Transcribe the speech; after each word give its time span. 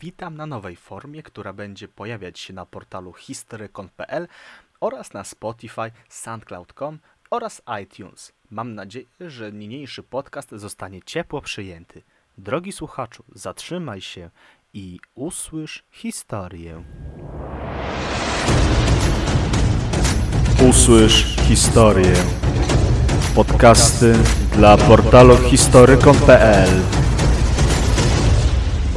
Witam 0.00 0.36
na 0.36 0.46
nowej 0.46 0.76
formie, 0.76 1.22
która 1.22 1.52
będzie 1.52 1.88
pojawiać 1.88 2.38
się 2.38 2.52
na 2.52 2.66
portalu 2.66 3.12
history.pl 3.12 4.28
oraz 4.80 5.12
na 5.12 5.24
Spotify, 5.24 5.90
SoundCloud.com 6.08 6.98
oraz 7.30 7.62
iTunes. 7.82 8.32
Mam 8.50 8.74
nadzieję, 8.74 9.06
że 9.20 9.52
niniejszy 9.52 10.02
podcast 10.02 10.50
zostanie 10.50 11.02
ciepło 11.02 11.42
przyjęty. 11.42 12.02
Drogi 12.38 12.72
słuchaczu, 12.72 13.24
zatrzymaj 13.34 14.00
się 14.00 14.30
i 14.74 15.00
usłysz 15.14 15.84
historię. 15.90 16.84
Usłysz 20.70 21.36
historię. 21.48 22.14
Podcasty 23.34 24.12
dla 24.52 24.76
portalu 24.76 25.36
historykom.pl 25.36 26.70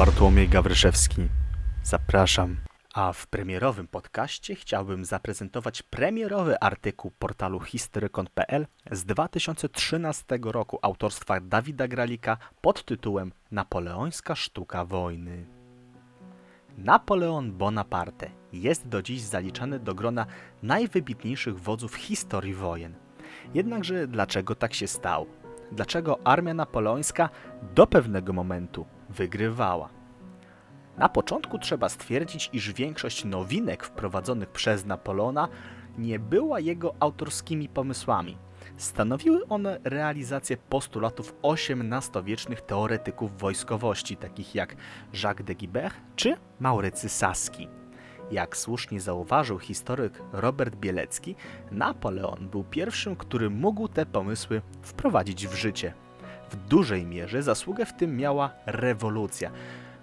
Bartłomiej 0.06 0.50
Gawryszewski. 0.50 1.28
Zapraszam. 1.84 2.58
A 2.94 3.14
w 3.14 3.28
premierowym 3.28 3.88
podcaście 3.88 4.56
chciałbym 4.56 5.06
zaprezentować 5.06 5.82
premierowy 5.82 6.60
artykuł 6.60 7.12
portalu 7.20 7.60
historykon.pl 7.60 8.68
z 8.92 9.06
2013 9.06 10.40
roku 10.42 10.80
autorstwa 10.82 11.40
Dawida 11.40 11.88
Gralika 11.88 12.38
pod 12.62 12.86
tytułem 12.86 13.32
Napoleońska 13.52 14.36
sztuka 14.36 14.86
wojny. 14.86 15.46
Napoleon 16.78 17.52
Bonaparte 17.52 18.30
jest 18.54 18.88
do 18.88 19.02
dziś 19.02 19.22
zaliczany 19.22 19.80
do 19.80 19.96
grona 19.96 20.26
najwybitniejszych 20.64 21.60
wodzów 21.60 21.96
historii 21.96 22.54
wojen. 22.54 22.94
Jednakże 23.54 24.08
dlaczego 24.08 24.56
tak 24.56 24.74
się 24.74 24.88
stało? 24.88 25.26
Dlaczego 25.72 26.28
armia 26.28 26.54
napoleońska 26.54 27.30
do 27.76 27.88
pewnego 27.88 28.34
momentu 28.34 28.86
wygrywała? 29.16 29.90
Na 30.98 31.10
początku 31.10 31.60
trzeba 31.60 31.90
stwierdzić, 31.90 32.50
iż 32.54 32.74
większość 32.74 33.26
nowinek 33.26 33.84
wprowadzonych 33.84 34.50
przez 34.50 34.86
Napoleona 34.86 35.48
nie 35.98 36.20
była 36.20 36.60
jego 36.60 36.96
autorskimi 37.00 37.70
pomysłami. 37.70 38.38
Stanowiły 38.78 39.48
one 39.48 39.80
realizację 39.84 40.58
postulatów 40.58 41.36
XVIII-wiecznych 41.44 42.62
teoretyków 42.62 43.38
wojskowości, 43.38 44.18
takich 44.18 44.56
jak 44.56 44.76
Jacques 45.24 45.46
de 45.46 45.56
Guibert 45.56 45.96
czy 46.16 46.36
Maurycy 46.60 47.10
Saski. 47.10 47.68
Jak 48.32 48.58
słusznie 48.58 49.02
zauważył 49.02 49.60
historyk 49.60 50.22
Robert 50.34 50.76
Bielecki, 50.76 51.36
Napoleon 51.72 52.50
był 52.50 52.64
pierwszym, 52.64 53.16
który 53.16 53.50
mógł 53.50 53.88
te 53.88 54.06
pomysły 54.06 54.62
wprowadzić 54.82 55.48
w 55.48 55.54
życie. 55.54 55.94
W 56.54 56.56
dużej 56.56 57.06
mierze 57.06 57.44
zasługę 57.44 57.86
w 57.86 57.94
tym 57.94 58.18
miała 58.18 58.52
rewolucja, 58.66 59.52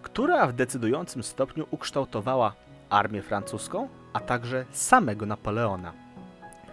która 0.02 0.46
w 0.46 0.52
decydującym 0.52 1.22
stopniu 1.22 1.66
ukształtowała 1.70 2.52
armię 2.90 3.22
francuską, 3.22 3.88
a 4.12 4.20
także 4.20 4.64
samego 4.72 5.26
Napoleona. 5.26 5.92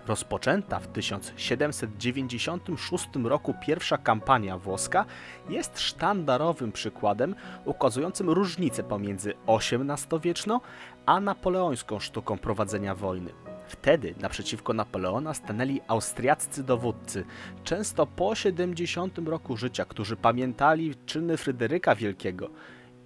Rozpoczęta 0.07 0.79
w 0.79 0.87
1796 0.87 3.07
roku 3.23 3.53
pierwsza 3.61 3.97
kampania 3.97 4.57
włoska 4.57 5.05
jest 5.49 5.79
sztandarowym 5.79 6.71
przykładem 6.71 7.35
ukazującym 7.65 8.29
różnicę 8.29 8.83
pomiędzy 8.83 9.33
XVIII-wieczną 9.47 10.59
a 11.05 11.19
napoleońską 11.19 11.99
sztuką 11.99 12.37
prowadzenia 12.37 12.95
wojny. 12.95 13.46
Wtedy 13.67 14.15
naprzeciwko 14.19 14.73
Napoleona 14.73 15.33
stanęli 15.33 15.81
austriaccy 15.87 16.63
dowódcy, 16.63 17.25
często 17.63 18.07
po 18.07 18.35
70 18.35 19.17
roku 19.17 19.57
życia, 19.57 19.85
którzy 19.85 20.15
pamiętali 20.15 20.95
czyny 21.05 21.37
Fryderyka 21.37 21.95
Wielkiego 21.95 22.49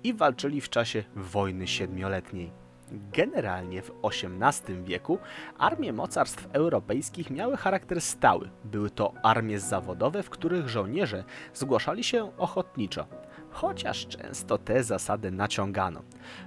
i 0.03 0.13
walczyli 0.13 0.61
w 0.61 0.69
czasie 0.69 1.03
wojny 1.15 1.67
siedmioletniej. 1.67 2.51
Generalnie 2.91 3.81
w 3.81 3.91
XVIII 4.03 4.83
wieku 4.83 5.19
armie 5.57 5.93
mocarstw 5.93 6.47
europejskich 6.53 7.29
miały 7.29 7.57
charakter 7.57 8.01
stały. 8.01 8.49
Były 8.63 8.89
to 8.89 9.13
armie 9.23 9.59
zawodowe, 9.59 10.23
w 10.23 10.29
których 10.29 10.69
żołnierze 10.69 11.23
zgłaszali 11.53 12.03
się 12.03 12.37
ochotniczo, 12.37 13.05
chociaż 13.51 14.07
często 14.07 14.57
te 14.57 14.83
zasady 14.83 15.31
naciągano. 15.31 16.01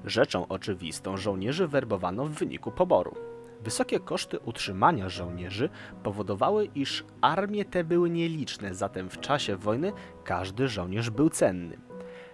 Rzeczą 0.04 0.48
oczywistą 0.48 1.16
żołnierzy 1.16 1.68
werbowano 1.68 2.24
w 2.24 2.30
wyniku 2.30 2.70
poboru. 2.72 3.33
Wysokie 3.64 4.00
koszty 4.00 4.38
utrzymania 4.38 5.08
żołnierzy 5.08 5.68
powodowały, 6.02 6.68
iż 6.74 7.04
armie 7.20 7.64
te 7.64 7.84
były 7.84 8.10
nieliczne, 8.10 8.74
zatem 8.74 9.10
w 9.10 9.20
czasie 9.20 9.56
wojny 9.56 9.92
każdy 10.24 10.68
żołnierz 10.68 11.10
był 11.10 11.30
cenny. 11.30 11.78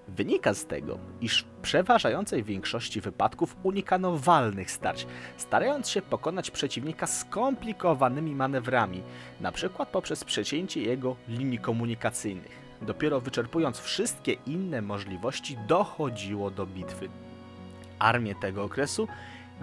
Wynika 0.09 0.55
z 0.55 0.67
tego, 0.67 0.99
iż 1.21 1.43
w 1.43 1.45
przeważającej 1.63 2.45
większości 2.45 3.01
wypadków 3.01 3.57
unikano 3.63 4.17
walnych 4.17 4.71
starć, 4.71 5.07
starając 5.37 5.89
się 5.89 6.03
pokonać 6.03 6.51
przeciwnika 6.51 7.07
skomplikowanymi 7.07 8.35
manewrami, 8.35 9.03
np. 9.41 9.87
poprzez 9.93 10.25
przecięcie 10.25 10.83
jego 10.83 11.17
linii 11.29 11.59
komunikacyjnych. 11.59 12.71
Dopiero 12.83 13.21
wyczerpując 13.21 13.79
wszystkie 13.79 14.33
inne 14.33 14.83
możliwości, 14.83 15.59
dochodziło 15.69 16.51
do 16.51 16.67
bitwy. 16.67 17.09
Armie 17.99 18.35
tego 18.35 18.65
okresu 18.65 19.09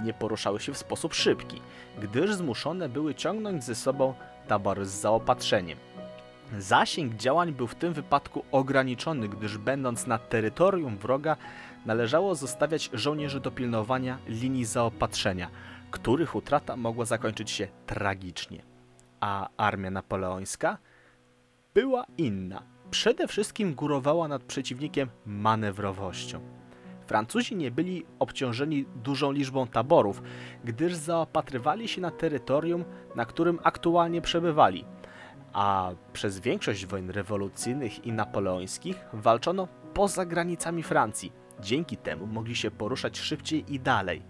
nie 0.03 0.13
poruszały 0.13 0.59
się 0.59 0.73
w 0.73 0.77
sposób 0.77 1.13
szybki, 1.13 1.61
gdyż 2.01 2.33
zmuszone 2.33 2.89
były 2.89 3.15
ciągnąć 3.15 3.63
ze 3.63 3.75
sobą 3.75 4.13
tabory 4.47 4.85
z 4.85 4.89
zaopatrzeniem. 4.89 5.77
Zasięg 6.57 7.13
działań 7.13 7.51
był 7.51 7.67
w 7.67 7.75
tym 7.75 7.93
wypadku 7.93 8.45
ograniczony, 8.51 9.29
gdyż 9.29 9.57
będąc 9.57 10.07
na 10.07 10.17
terytorium 10.17 10.97
wroga 10.97 11.37
należało 11.85 12.35
zostawiać 12.35 12.89
żołnierzy 12.93 13.39
do 13.39 13.51
pilnowania 13.51 14.17
linii 14.27 14.65
zaopatrzenia, 14.65 15.49
których 15.91 16.35
utrata 16.35 16.75
mogła 16.75 17.05
zakończyć 17.05 17.51
się 17.51 17.67
tragicznie. 17.85 18.63
A 19.19 19.49
armia 19.57 19.91
napoleońska 19.91 20.77
była 21.73 22.05
inna. 22.17 22.63
Przede 22.91 23.27
wszystkim 23.27 23.75
górowała 23.75 24.27
nad 24.27 24.43
przeciwnikiem 24.43 25.09
manewrowością. 25.25 26.56
Francuzi 27.07 27.55
nie 27.55 27.71
byli 27.71 28.05
obciążeni 28.19 28.85
dużą 29.03 29.31
liczbą 29.31 29.67
taborów, 29.67 30.21
gdyż 30.63 30.95
zaopatrywali 30.95 31.87
się 31.87 32.01
na 32.01 32.11
terytorium, 32.11 32.85
na 33.15 33.25
którym 33.25 33.59
aktualnie 33.63 34.21
przebywali– 34.21 34.85
a 35.53 35.91
przez 36.13 36.39
większość 36.39 36.85
wojen 36.85 37.09
rewolucyjnych 37.09 38.05
i 38.05 38.11
napoleońskich 38.11 39.05
walczono 39.13 39.67
poza 39.93 40.25
granicami 40.25 40.83
Francji. 40.83 41.31
Dzięki 41.59 41.97
temu 41.97 42.27
mogli 42.27 42.55
się 42.55 42.71
poruszać 42.71 43.19
szybciej 43.19 43.73
i 43.73 43.79
dalej. 43.79 44.21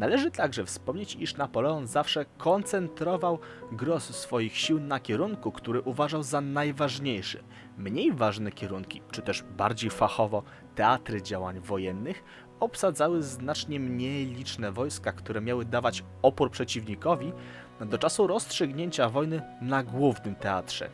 Należy 0.00 0.30
także 0.30 0.64
wspomnieć, 0.64 1.16
iż 1.16 1.36
Napoleon 1.36 1.86
zawsze 1.86 2.24
koncentrował 2.38 3.38
gros 3.72 4.16
swoich 4.16 4.56
sił 4.56 4.80
na 4.80 5.00
kierunku, 5.00 5.52
który 5.52 5.80
uważał 5.80 6.22
za 6.22 6.40
najważniejszy. 6.40 7.42
Mniej 7.78 8.12
ważne 8.12 8.52
kierunki, 8.52 9.02
czy 9.10 9.22
też 9.22 9.42
bardziej 9.42 9.90
fachowo 9.90 10.42
teatry 10.74 11.22
działań 11.22 11.60
wojennych, 11.60 12.24
obsadzały 12.60 13.22
znacznie 13.22 13.80
mniej 13.80 14.26
liczne 14.26 14.72
wojska, 14.72 15.12
które 15.12 15.40
miały 15.40 15.64
dawać 15.64 16.04
opór 16.22 16.50
przeciwnikowi, 16.50 17.32
do 17.80 17.98
czasu 17.98 18.26
rozstrzygnięcia 18.26 19.08
wojny 19.08 19.42
na 19.62 19.82
głównym 19.82 20.34
teatrze, 20.34 20.90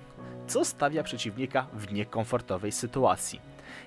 co 0.46 0.64
stawia 0.64 1.02
przeciwnika 1.02 1.66
w 1.72 1.92
niekomfortowej 1.92 2.72
sytuacji. 2.72 3.40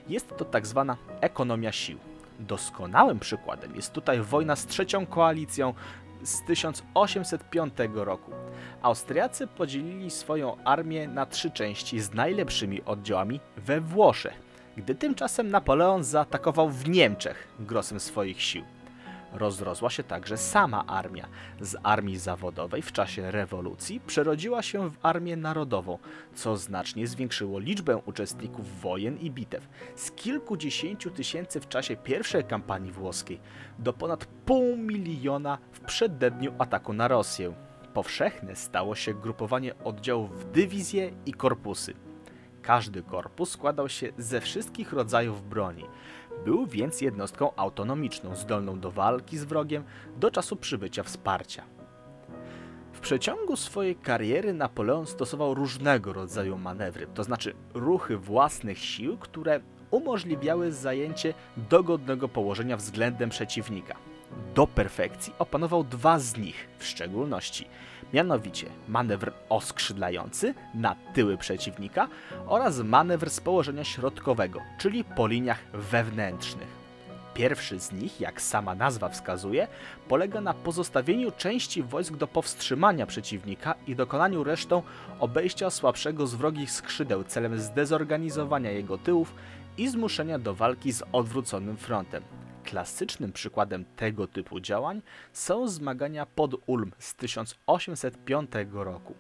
Jest 0.08 0.38
to 0.38 0.46
tak 0.46 0.68
zwana 0.68 0.98
ekonomia 1.22 1.72
sił. 1.72 2.00
Doskonałym 2.40 3.20
przykładem 3.20 3.76
jest 3.76 3.94
tutaj 3.94 4.22
wojna 4.22 4.56
z 4.56 4.66
trzecią 4.66 5.06
koalicją 5.06 5.74
z 6.24 6.46
1805 6.46 7.74
roku. 7.94 8.32
Austriacy 8.82 9.48
podzielili 9.48 10.12
swoją 10.12 10.64
armię 10.64 11.08
na 11.08 11.26
trzy 11.26 11.52
części 11.52 12.00
z 12.00 12.14
najlepszymi 12.14 12.84
oddziałami 12.84 13.40
we 13.58 13.82
Włoszech, 13.82 14.42
gdy 14.78 14.96
tymczasem 14.96 15.50
Napoleon 15.50 16.04
zaatakował 16.04 16.70
w 16.70 16.90
Niemczech 16.90 17.48
grosem 17.60 18.00
swoich 18.00 18.42
sił. 18.42 18.64
Rozrosła 19.34 19.90
się 19.90 20.04
także 20.04 20.38
sama 20.38 20.86
armia. 20.86 21.28
Z 21.62 21.76
armii 21.84 22.18
zawodowej 22.18 22.82
w 22.82 22.92
czasie 22.92 23.32
rewolucji 23.32 24.00
przerodziła 24.00 24.62
się 24.62 24.90
w 24.90 24.98
armię 25.06 25.36
narodową, 25.36 25.98
co 26.36 26.58
znacznie 26.58 27.08
zwiększyło 27.08 27.60
liczbę 27.60 27.98
uczestników 27.98 28.82
wojen 28.82 29.18
i 29.18 29.32
bitew 29.32 29.68
z 29.96 30.12
kilkudziesięciu 30.12 31.12
tysięcy 31.12 31.60
w 31.60 31.68
czasie 31.68 31.96
pierwszej 31.96 32.44
kampanii 32.44 32.92
włoskiej 32.92 33.40
do 33.80 33.94
ponad 33.94 34.26
pół 34.26 34.78
miliona 34.78 35.58
w 35.72 35.80
przededniu 35.80 36.54
ataku 36.60 36.94
na 36.94 37.08
Rosję. 37.08 37.54
Powszechne 37.94 38.56
stało 38.56 38.96
się 38.96 39.14
grupowanie 39.14 39.78
oddziałów 39.84 40.40
w 40.40 40.52
dywizje 40.52 41.12
i 41.26 41.34
korpusy. 41.34 41.94
Każdy 42.62 43.04
korpus 43.04 43.50
składał 43.50 43.90
się 43.90 44.12
ze 44.18 44.42
wszystkich 44.42 44.94
rodzajów 44.94 45.50
broni. 45.50 45.86
Był 46.46 46.66
więc 46.66 47.02
jednostką 47.02 47.56
autonomiczną, 47.56 48.36
zdolną 48.36 48.80
do 48.80 48.92
walki 48.92 49.38
z 49.38 49.44
wrogiem 49.44 49.84
do 50.18 50.32
czasu 50.32 50.56
przybycia 50.56 51.04
wsparcia. 51.04 51.64
W 52.94 53.00
przeciągu 53.00 53.56
swojej 53.56 53.96
kariery 53.96 54.54
Napoleon 54.54 55.06
stosował 55.08 55.54
różnego 55.54 56.14
rodzaju 56.14 56.58
manewry, 56.58 57.08
to 57.14 57.24
znaczy 57.24 57.54
ruchy 57.74 58.18
własnych 58.18 58.80
sił, 58.80 59.18
które 59.18 59.60
umożliwiały 59.92 60.72
zajęcie 60.72 61.34
dogodnego 61.70 62.30
położenia 62.30 62.78
względem 62.78 63.30
przeciwnika. 63.30 63.96
Do 64.56 64.68
perfekcji 64.68 65.34
opanował 65.40 65.84
dwa 65.84 66.20
z 66.20 66.38
nich 66.38 66.68
w 66.78 66.86
szczególności, 66.86 67.68
mianowicie 68.14 68.68
manewr 68.88 69.34
oskrzydlający 69.50 70.54
na 70.74 70.96
tyły 71.14 71.38
przeciwnika 71.38 72.08
oraz 72.48 72.80
manewr 72.80 73.30
z 73.30 73.40
położenia 73.40 73.84
środkowego, 73.84 74.62
czyli 74.78 75.04
po 75.04 75.28
liniach 75.28 75.60
wewnętrznych. 75.74 76.80
Pierwszy 77.34 77.80
z 77.80 77.92
nich, 77.92 78.22
jak 78.22 78.42
sama 78.42 78.76
nazwa 78.76 79.10
wskazuje, 79.10 79.68
polega 80.08 80.42
na 80.42 80.54
pozostawieniu 80.54 81.32
części 81.32 81.84
wojsk 81.84 82.16
do 82.16 82.28
powstrzymania 82.28 83.06
przeciwnika 83.06 83.76
i 83.88 83.96
dokonaniu 83.96 84.44
resztą 84.44 84.84
obejścia 85.20 85.70
słabszego 85.70 86.28
z 86.28 86.36
wrogich 86.36 86.72
skrzydeł 86.72 87.24
celem 87.24 87.60
zdezorganizowania 87.60 88.72
jego 88.72 88.98
tyłów 88.98 89.36
i 89.78 89.88
zmuszenia 89.88 90.40
do 90.40 90.54
walki 90.56 90.92
z 90.92 91.04
odwróconym 91.12 91.78
frontem. 91.78 92.24
Klasycznym 92.70 93.32
przykładem 93.32 93.86
tego 93.96 94.28
typu 94.28 94.60
działań 94.60 95.02
są 95.34 95.68
zmagania 95.68 96.26
pod 96.26 96.56
Ulm 96.66 96.92
z 97.00 97.16
1805 97.16 98.52
roku. 98.72 99.14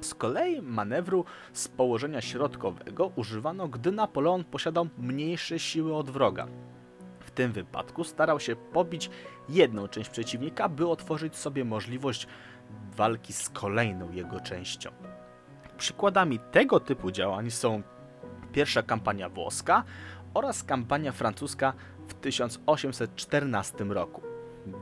Z 0.00 0.14
kolei 0.14 0.62
manewru 0.62 1.24
z 1.52 1.68
położenia 1.68 2.20
środkowego 2.20 3.12
używano, 3.16 3.68
gdy 3.68 3.92
Napoleon 3.92 4.44
posiadał 4.44 4.88
mniejsze 4.98 5.58
siły 5.58 5.96
od 5.96 6.10
wroga. 6.10 6.46
W 7.20 7.30
tym 7.30 7.52
wypadku 7.52 8.04
starał 8.04 8.40
się 8.40 8.56
pobić 8.56 9.10
jedną 9.48 9.88
część 9.88 10.10
przeciwnika, 10.10 10.68
by 10.68 10.88
otworzyć 10.88 11.36
sobie 11.36 11.64
możliwość 11.64 12.26
walki 12.96 13.32
z 13.32 13.48
kolejną 13.48 14.12
jego 14.12 14.40
częścią. 14.40 14.90
Przykładami 15.78 16.38
tego 16.50 16.80
typu 16.80 17.10
działań 17.10 17.50
są 17.50 17.82
pierwsza 18.52 18.82
kampania 18.82 19.28
włoska 19.28 19.84
oraz 20.34 20.62
kampania 20.62 21.12
francuska 21.12 21.72
w 22.10 22.14
1814 22.14 23.84
roku. 23.84 24.22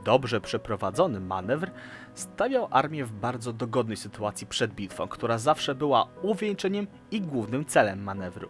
Dobrze 0.05 0.41
przeprowadzony 0.41 1.19
manewr 1.19 1.71
stawiał 2.13 2.67
armię 2.71 3.05
w 3.05 3.11
bardzo 3.11 3.53
dogodnej 3.53 3.97
sytuacji 3.97 4.47
przed 4.47 4.73
bitwą, 4.73 5.07
która 5.07 5.37
zawsze 5.37 5.75
była 5.75 6.07
uwieńczeniem 6.21 6.87
i 7.11 7.21
głównym 7.21 7.65
celem 7.65 8.03
manewru. 8.03 8.49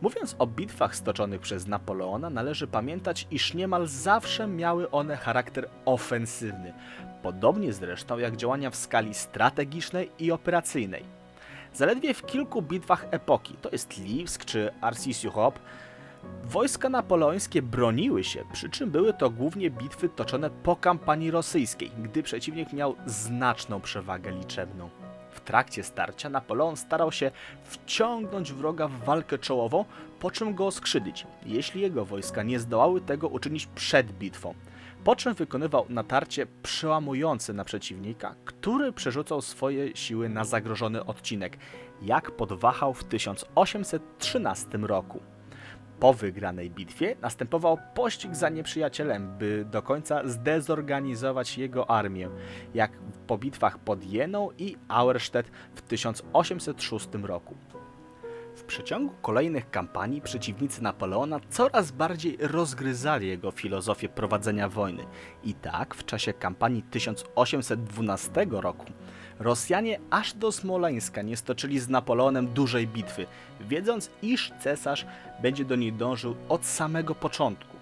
Mówiąc 0.00 0.36
o 0.38 0.46
bitwach 0.46 0.96
stoczonych 0.96 1.40
przez 1.40 1.66
Napoleona, 1.66 2.30
należy 2.30 2.66
pamiętać, 2.66 3.26
iż 3.30 3.54
niemal 3.54 3.86
zawsze 3.86 4.46
miały 4.46 4.90
one 4.90 5.16
charakter 5.16 5.68
ofensywny, 5.84 6.72
podobnie 7.22 7.72
zresztą 7.72 8.18
jak 8.18 8.36
działania 8.36 8.70
w 8.70 8.76
skali 8.76 9.14
strategicznej 9.14 10.10
i 10.18 10.32
operacyjnej. 10.32 11.04
Zaledwie 11.74 12.14
w 12.14 12.26
kilku 12.26 12.62
bitwach 12.62 13.06
epoki, 13.10 13.54
to 13.62 13.70
jest 13.70 13.98
Lipsk 13.98 14.44
czy 14.44 14.70
Arcis-sur-Aube, 14.80 15.58
wojska 16.44 16.88
napoleońskie 16.88 17.62
broniły 17.62 18.24
się, 18.24 18.44
przy 18.52 18.70
czym 18.70 18.90
były 18.90 19.12
to 19.12 19.30
głównie 19.30 19.70
bitwy 19.70 20.08
toczone 20.08 20.50
po 20.50 20.76
kampanii 20.76 21.30
rosyjskiej, 21.30 21.90
gdy 22.02 22.22
przeciwnik 22.22 22.72
miał 22.72 22.96
znaczną 23.06 23.80
przewagę 23.80 24.30
liczebną. 24.30 24.90
W 25.30 25.40
trakcie 25.40 25.82
starcia 25.82 26.28
Napoleon 26.28 26.76
starał 26.76 27.12
się 27.12 27.30
wciągnąć 27.64 28.52
wroga 28.52 28.88
w 28.88 29.04
walkę 29.04 29.38
czołową, 29.38 29.84
po 30.20 30.30
czym 30.30 30.54
go 30.54 30.66
oskrzydlić, 30.66 31.26
jeśli 31.46 31.80
jego 31.80 32.04
wojska 32.04 32.42
nie 32.42 32.58
zdołały 32.60 33.00
tego 33.00 33.28
uczynić 33.28 33.66
przed 33.66 34.12
bitwą. 34.12 34.54
Po 35.04 35.16
czym 35.16 35.34
wykonywał 35.34 35.86
natarcie 35.88 36.46
przełamujące 36.62 37.52
na 37.52 37.64
przeciwnika, 37.64 38.34
który 38.44 38.92
przerzucał 38.92 39.42
swoje 39.42 39.96
siły 39.96 40.28
na 40.28 40.44
zagrożony 40.44 41.04
odcinek, 41.04 41.58
jak 42.02 42.30
pod 42.30 42.52
Wachau 42.52 42.94
w 42.94 43.04
1813 43.04 44.78
roku. 44.78 45.20
Po 46.00 46.14
wygranej 46.14 46.70
bitwie 46.70 47.16
następował 47.22 47.78
pościg 47.94 48.34
za 48.36 48.48
nieprzyjacielem, 48.48 49.38
by 49.38 49.64
do 49.70 49.82
końca 49.82 50.28
zdezorganizować 50.28 51.58
jego 51.58 51.90
armię, 51.90 52.28
jak 52.74 52.92
po 53.26 53.38
bitwach 53.38 53.78
pod 53.78 54.04
Jeną 54.04 54.48
i 54.58 54.76
Auerstedt 54.88 55.50
w 55.74 55.82
1806 55.82 57.08
roku. 57.22 57.54
W 58.56 58.64
przeciągu 58.64 59.14
kolejnych 59.22 59.70
kampanii 59.70 60.20
przeciwnicy 60.20 60.82
Napoleona 60.82 61.40
coraz 61.50 61.90
bardziej 61.90 62.36
rozgryzali 62.40 63.28
jego 63.28 63.50
filozofię 63.50 64.08
prowadzenia 64.08 64.68
wojny. 64.68 65.06
I 65.44 65.54
tak 65.54 65.94
w 65.94 66.04
czasie 66.04 66.32
kampanii 66.32 66.82
1812 66.82 68.46
roku 68.50 68.86
Rosjanie 69.40 70.00
aż 70.10 70.34
do 70.34 70.52
Smoleńska 70.52 71.22
nie 71.22 71.36
stoczyli 71.36 71.78
z 71.78 71.88
Napoleonem 71.88 72.46
dużej 72.46 72.86
bitwy, 72.86 73.26
wiedząc 73.60 74.10
iż 74.22 74.52
cesarz 74.60 75.06
będzie 75.42 75.64
do 75.64 75.76
niej 75.76 75.92
dążył 75.92 76.36
od 76.48 76.66
samego 76.66 77.14
początku. 77.14 77.76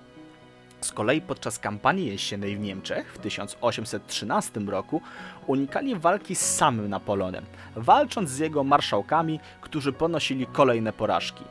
Z 0.81 0.93
kolei 0.93 1.21
podczas 1.21 1.59
kampanii 1.59 2.07
jesiennej 2.07 2.57
w 2.57 2.61
Niemczech 2.61 3.15
w 3.15 3.19
1813 3.19 4.61
roku 4.61 5.03
unikali 5.47 5.97
walki 5.97 6.35
z 6.35 6.55
samym 6.57 6.89
Napoleonem, 6.89 7.45
walcząc 7.77 8.31
z 8.31 8.39
jego 8.39 8.65
marszałkami, 8.65 9.41
którzy 9.61 9.93
ponosili 9.93 10.47
kolejne 10.47 10.93
porażki. 10.93 11.45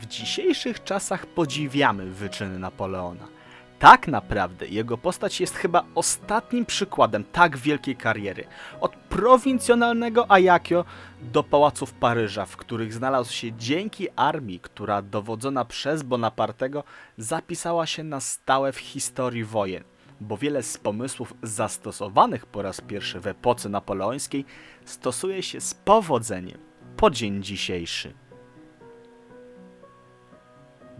W 0.00 0.06
dzisiejszych 0.06 0.84
czasach 0.84 1.26
podziwiamy 1.26 2.06
wyczyny 2.06 2.58
Napoleona. 2.58 3.41
Tak 3.82 4.08
naprawdę 4.08 4.66
jego 4.66 4.98
postać 4.98 5.40
jest 5.40 5.56
chyba 5.56 5.84
ostatnim 5.94 6.66
przykładem 6.66 7.24
tak 7.24 7.56
wielkiej 7.56 7.96
kariery. 7.96 8.44
Od 8.80 8.96
prowincjonalnego 8.96 10.30
Ajaccio 10.30 10.84
do 11.22 11.42
pałaców 11.42 11.92
Paryża, 11.92 12.46
w 12.46 12.56
których 12.56 12.94
znalazł 12.94 13.32
się 13.32 13.52
dzięki 13.52 14.08
armii, 14.16 14.60
która 14.60 15.02
dowodzona 15.02 15.64
przez 15.64 16.02
Bonapartego 16.02 16.84
zapisała 17.18 17.86
się 17.86 18.04
na 18.04 18.20
stałe 18.20 18.72
w 18.72 18.78
historii 18.78 19.44
wojen, 19.44 19.84
bo 20.20 20.36
wiele 20.36 20.62
z 20.62 20.78
pomysłów 20.78 21.34
zastosowanych 21.42 22.46
po 22.46 22.62
raz 22.62 22.80
pierwszy 22.80 23.20
w 23.20 23.26
epoce 23.26 23.68
napoleońskiej 23.68 24.44
stosuje 24.84 25.42
się 25.42 25.60
z 25.60 25.74
powodzeniem 25.74 26.58
po 26.96 27.10
dzień 27.10 27.42
dzisiejszy. 27.42 28.21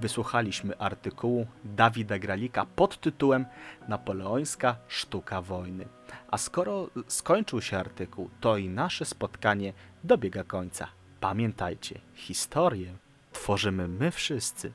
Wysłuchaliśmy 0.03 0.79
artykułu 0.79 1.47
Dawida 1.65 2.19
Gralika 2.19 2.67
pod 2.67 3.01
tytułem 3.01 3.47
Napoleońska 3.89 4.77
sztuka 4.89 5.43
wojny. 5.43 5.89
A 6.29 6.39
skoro 6.39 6.91
skończył 7.09 7.61
się 7.61 7.79
artykuł, 7.79 8.31
to 8.41 8.57
i 8.57 8.69
nasze 8.69 9.05
spotkanie 9.05 9.73
dobiega 10.05 10.45
końca. 10.45 10.89
Pamiętajcie, 11.21 12.01
historię 12.15 12.95
tworzymy 13.33 13.89
my 13.89 14.11
wszyscy. 14.11 14.73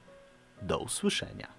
Do 0.61 0.79
usłyszenia. 0.79 1.56